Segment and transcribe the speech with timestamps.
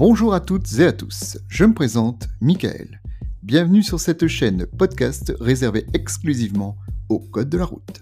[0.00, 3.02] Bonjour à toutes et à tous, je me présente Michael.
[3.42, 6.78] Bienvenue sur cette chaîne podcast réservée exclusivement
[7.10, 8.00] au code de la route.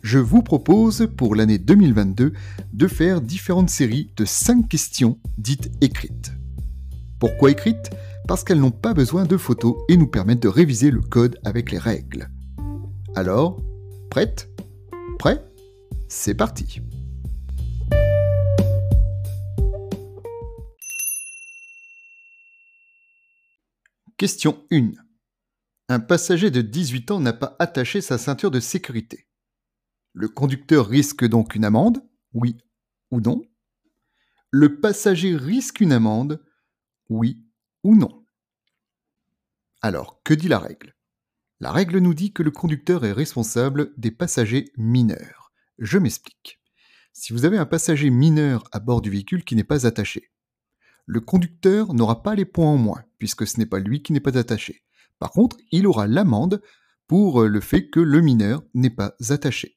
[0.00, 2.34] Je vous propose pour l'année 2022
[2.72, 6.30] de faire différentes séries de 5 questions dites écrites.
[7.18, 7.90] Pourquoi écrites?
[8.28, 11.72] Parce qu'elles n'ont pas besoin de photos et nous permettent de réviser le code avec
[11.72, 12.30] les règles.
[13.16, 13.60] Alors,
[14.08, 14.48] prête
[15.18, 15.44] Prêt?
[16.06, 16.80] C'est parti
[24.20, 24.90] Question 1.
[25.88, 29.26] Un passager de 18 ans n'a pas attaché sa ceinture de sécurité.
[30.12, 32.06] Le conducteur risque donc une amende?
[32.34, 32.58] Oui
[33.10, 33.40] ou non?
[34.50, 36.44] Le passager risque une amende?
[37.08, 37.42] Oui
[37.82, 38.26] ou non?
[39.80, 40.94] Alors, que dit la règle?
[41.58, 45.50] La règle nous dit que le conducteur est responsable des passagers mineurs.
[45.78, 46.60] Je m'explique.
[47.14, 50.29] Si vous avez un passager mineur à bord du véhicule qui n'est pas attaché,
[51.10, 54.20] le conducteur n'aura pas les points en moins, puisque ce n'est pas lui qui n'est
[54.20, 54.84] pas attaché.
[55.18, 56.62] Par contre, il aura l'amende
[57.08, 59.76] pour le fait que le mineur n'est pas attaché.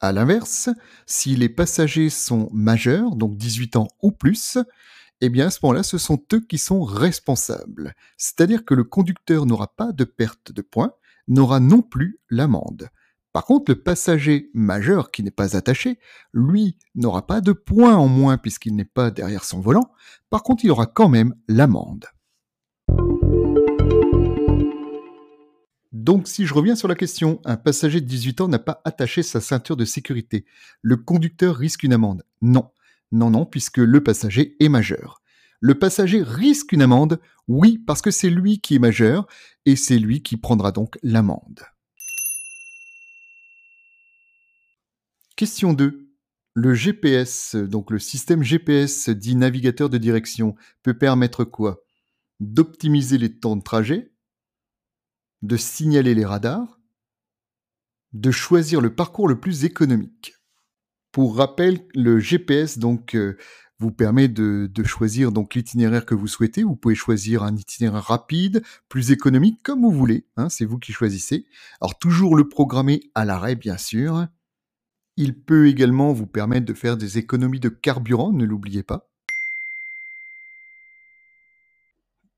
[0.00, 0.70] A l'inverse,
[1.04, 4.58] si les passagers sont majeurs, donc 18 ans ou plus,
[5.20, 7.96] eh bien à ce moment-là, ce sont eux qui sont responsables.
[8.16, 10.92] C'est-à-dire que le conducteur n'aura pas de perte de points,
[11.26, 12.90] n'aura non plus l'amende.
[13.32, 15.98] Par contre, le passager majeur qui n'est pas attaché,
[16.34, 19.90] lui, n'aura pas de points en moins puisqu'il n'est pas derrière son volant.
[20.28, 22.06] Par contre, il aura quand même l'amende.
[25.92, 29.22] Donc si je reviens sur la question, un passager de 18 ans n'a pas attaché
[29.22, 30.44] sa ceinture de sécurité.
[30.82, 32.70] Le conducteur risque une amende Non.
[33.12, 35.22] Non, non, puisque le passager est majeur.
[35.60, 39.26] Le passager risque une amende Oui, parce que c'est lui qui est majeur,
[39.64, 41.60] et c'est lui qui prendra donc l'amende.
[45.42, 46.08] Question 2.
[46.54, 50.54] Le GPS, donc le système GPS dit navigateur de direction,
[50.84, 51.82] peut permettre quoi?
[52.38, 54.12] D'optimiser les temps de trajet,
[55.42, 56.78] de signaler les radars,
[58.12, 60.36] de choisir le parcours le plus économique.
[61.10, 63.36] Pour rappel, le GPS donc euh,
[63.80, 66.62] vous permet de, choisir l'itinéraire que vous souhaitez.
[66.62, 70.24] Vous pouvez choisir un itinéraire rapide, plus économique, comme vous voulez.
[70.36, 71.46] Hein, c'est vous qui choisissez.
[71.80, 74.28] Alors toujours le programmer à l'arrêt, bien sûr.
[75.16, 79.08] Il peut également vous permettre de faire des économies de carburant, ne l'oubliez pas.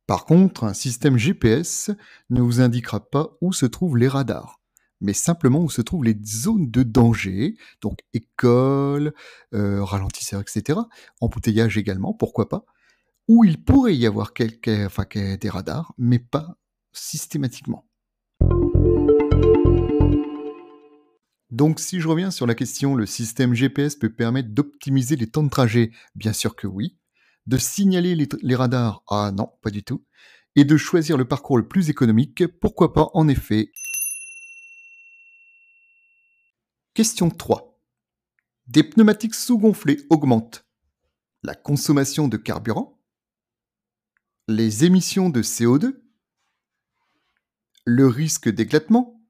[0.06, 1.90] Par contre, un système GPS
[2.28, 4.60] ne vous indiquera pas où se trouvent les radars,
[5.00, 9.14] mais simplement où se trouvent les zones de danger, donc école,
[9.54, 10.80] euh, ralentisseurs, etc.
[11.20, 12.66] Embouteillage également, pourquoi pas,
[13.28, 14.68] où il pourrait y avoir quelques,
[15.40, 16.58] des radars, mais pas
[16.92, 17.86] systématiquement.
[21.54, 25.44] Donc si je reviens sur la question, le système GPS peut permettre d'optimiser les temps
[25.44, 26.98] de trajet Bien sûr que oui.
[27.46, 30.04] De signaler les, radars Ah non, pas du tout.
[30.56, 33.70] Et de choisir le parcours le plus économique Pourquoi pas, en effet.
[36.92, 37.80] Question 3.
[38.66, 40.66] Des pneumatiques sous-gonflées augmentent
[41.44, 43.00] la consommation de carburant,
[44.48, 46.02] les émissions de CO2,
[47.84, 49.23] le risque d'éclatement,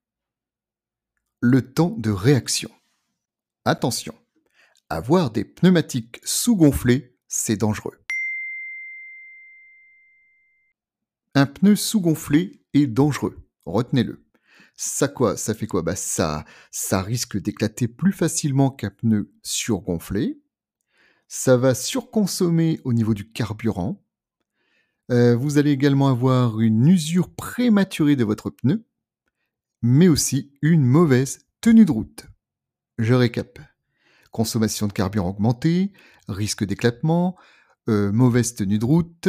[1.44, 2.70] le temps de réaction.
[3.66, 4.14] Attention,
[4.88, 8.00] avoir des pneumatiques sous-gonflés, c'est dangereux.
[11.34, 14.24] Un pneu sous-gonflé est dangereux, retenez-le.
[14.74, 15.82] Ça quoi Ça fait quoi?
[15.82, 16.46] Bah ça,
[16.90, 20.40] risque d'éclater plus facilement qu'un pneu surgonflé.
[21.28, 24.02] Ça va surconsommer au niveau du carburant.
[25.10, 28.86] Euh, vous allez également avoir une usure prématurée de votre pneu
[29.86, 32.24] mais aussi une mauvaise tenue de route.
[32.96, 33.58] Je récap.
[34.32, 35.92] Consommation de carburant augmentée,
[36.26, 37.36] risque d'éclatement,
[37.90, 39.28] euh, mauvaise tenue de route,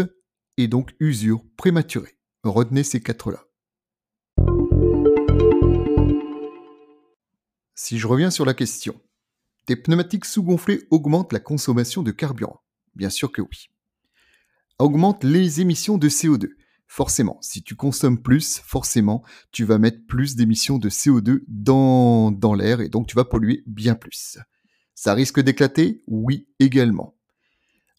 [0.56, 2.18] et donc usure prématurée.
[2.46, 3.44] Retenez ces quatre-là.
[7.76, 8.96] Si je reviens sur la question,
[9.68, 12.62] des pneumatiques sous-gonflés augmentent la consommation de carburant
[12.96, 13.68] Bien sûr que oui.
[14.80, 16.52] Augmentent les émissions de CO2
[16.96, 19.22] forcément, si tu consommes plus, forcément,
[19.52, 23.96] tu vas mettre plus d'émissions de CO2 dans, l'air et donc tu vas polluer bien
[23.96, 24.38] plus.
[24.94, 26.04] Ça risque d'éclater?
[26.08, 27.18] Oui, également.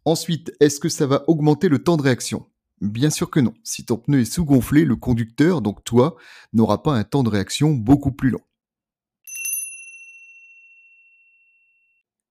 [0.07, 2.47] Ensuite, est-ce que ça va augmenter le temps de réaction?
[2.81, 3.53] Bien sûr que non.
[3.65, 6.17] Si ton pneu est sous-gonflé, le conducteur, donc toi,
[6.55, 8.43] n'aura pas un temps de réaction beaucoup plus long.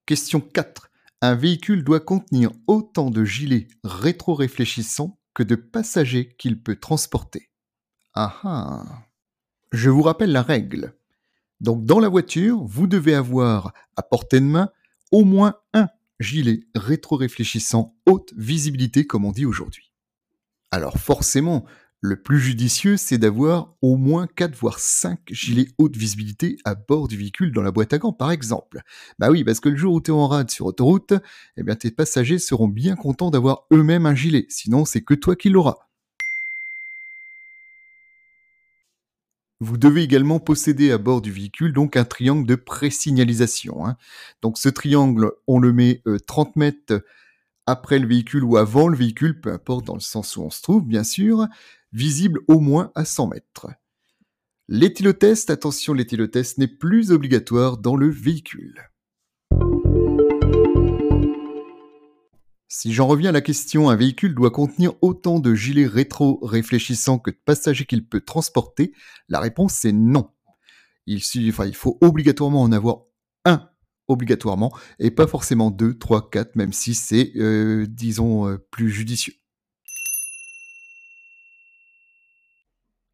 [0.08, 0.90] Question 4.
[1.22, 7.52] Un véhicule doit contenir autant de gilets rétro-réfléchissants que de passagers qu'il peut transporter.
[8.16, 9.06] Ah ah
[9.72, 10.96] Je vous rappelle la règle.
[11.62, 14.72] Donc dans la voiture, vous devez avoir à portée de main
[15.12, 15.90] au moins un
[16.20, 19.92] gilet rétro-réfléchissant haute visibilité comme on dit aujourd'hui.
[20.72, 21.66] Alors forcément,
[22.06, 27.08] le plus judicieux, c'est d'avoir au moins 4 voire 5 gilets haute visibilité à bord
[27.08, 28.82] du véhicule dans la boîte à gants, par exemple.
[29.20, 31.14] Bah oui, parce que le jour où tu es en rade sur autoroute,
[31.58, 35.36] eh bien tes passagers seront bien contents d'avoir eux-mêmes un gilet, sinon c'est que toi
[35.36, 35.78] qui l'auras.
[39.62, 43.88] Vous devez également posséder à bord du véhicule donc un triangle de présignalisation.
[43.88, 43.96] Hein.
[44.42, 47.04] Donc ce triangle, on le met 30 euh, mètres
[47.68, 50.62] après le véhicule ou avant le véhicule, peu importe dans le sens où on se
[50.62, 51.48] trouve, bien sûr,
[51.92, 53.68] visible au moins à 100 mètres.
[54.68, 58.90] L'éthylotest, attention, l'éthylotest n'est plus obligatoire dans le véhicule.
[62.68, 67.32] Si j'en reviens à la question, un véhicule doit contenir autant de gilets rétro-réfléchissants que
[67.32, 68.92] de passagers qu'il peut transporter
[69.30, 70.30] La réponse est non.
[71.06, 73.04] Il, il faut obligatoirement en avoir
[73.46, 73.70] un,
[74.08, 79.34] obligatoirement, et pas forcément deux, trois, quatre, même si c'est, euh, disons, euh, plus judicieux.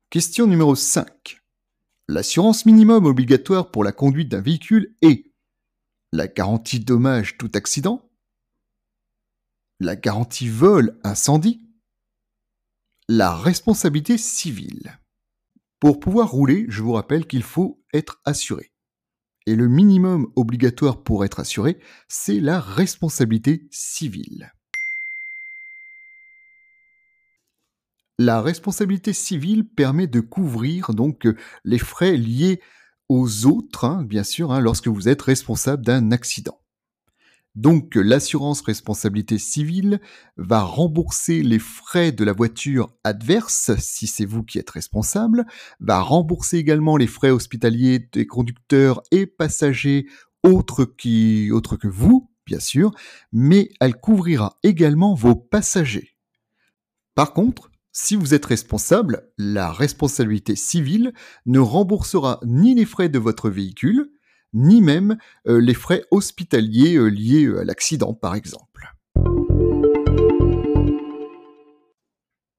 [0.10, 1.42] Question numéro 5.
[2.10, 5.32] L'assurance minimum obligatoire pour la conduite d'un véhicule est
[6.12, 8.12] la garantie dommage tout accident,
[9.80, 11.62] la garantie vol incendie,
[13.08, 15.00] la responsabilité civile.
[15.80, 18.72] Pour pouvoir rouler, je vous rappelle qu'il faut être assuré.
[19.48, 24.54] Et le minimum obligatoire pour être assuré, c'est la responsabilité civile.
[28.20, 31.28] La responsabilité civile permet de couvrir donc
[31.64, 32.62] les frais liés
[33.10, 36.61] aux autres, hein, bien sûr, hein, lorsque vous êtes responsable d'un accident.
[37.56, 40.00] Donc l'assurance responsabilité civile
[40.38, 45.46] va rembourser les frais de la voiture adverse si c'est vous qui êtes responsable,
[45.80, 50.06] va rembourser également les frais hospitaliers des conducteurs et passagers
[50.44, 52.92] autres, que vous, bien sûr,
[53.32, 56.16] mais elle couvrira également vos passagers.
[57.16, 61.14] Par contre, si vous êtes responsable, la responsabilité civile
[61.46, 64.11] ne remboursera ni les frais de votre véhicule,
[64.54, 65.18] ni même
[65.48, 68.72] euh, les frais hospitaliers euh, liés euh, à l'accident, par exemple.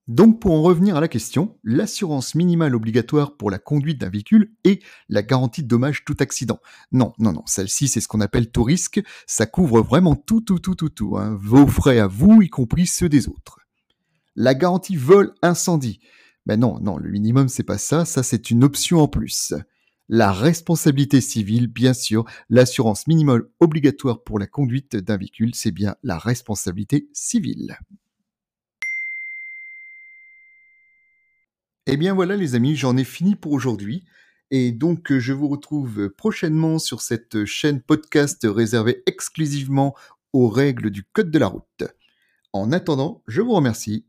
[0.08, 4.52] Donc pour en revenir à la question, l'assurance minimale obligatoire pour la conduite d'un véhicule
[4.64, 6.58] est la garantie de dommage tout accident.
[6.90, 10.58] Non, non, non, celle-ci c'est ce qu'on appelle tout risque, ça couvre vraiment tout, tout,
[10.58, 11.38] tout, tout, tout, hein.
[11.40, 13.60] vos frais à vous, y compris ceux des autres.
[14.34, 16.00] La garantie vol incendie.
[16.46, 19.54] Ben non, non, le minimum c'est pas ça, ça c'est une option en plus.
[20.08, 25.96] La responsabilité civile, bien sûr, l'assurance minimale obligatoire pour la conduite d'un véhicule, c'est bien
[26.02, 27.78] la responsabilité civile.
[31.86, 34.04] Et eh bien voilà les amis, j'en ai fini pour aujourd'hui.
[34.52, 39.96] Et donc je vous retrouve prochainement sur cette chaîne podcast réservée exclusivement
[40.32, 41.84] aux règles du Code de la route.
[42.52, 44.06] En attendant, je vous remercie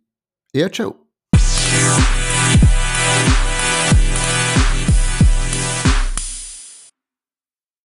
[0.54, 1.08] et à ciao